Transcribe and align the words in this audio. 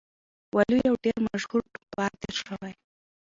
وَلُو 0.55 0.77
يو 0.87 0.93
ډير 1.03 1.17
مشهور 1.27 1.61
ټوکپار 1.73 2.11
تير 2.21 2.35
شوی 2.43 2.71